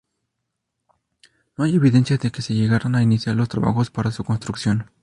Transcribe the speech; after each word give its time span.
No 1.55 1.63
hay 1.65 1.75
evidencias 1.75 2.19
de 2.21 2.31
que 2.31 2.41
se 2.41 2.55
llegaran 2.55 2.95
a 2.95 3.03
iniciar 3.03 3.35
los 3.35 3.49
trabajos 3.49 3.91
para 3.91 4.09
su 4.09 4.23
construcción. 4.23 4.89